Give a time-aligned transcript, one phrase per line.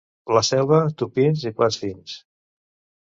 [0.35, 2.17] La Selva, tupins i plats fins.